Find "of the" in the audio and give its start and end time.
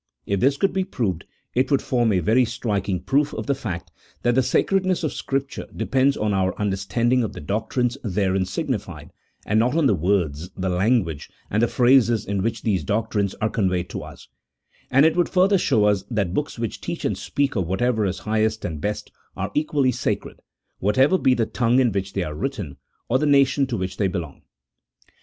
3.35-3.53, 7.23-7.39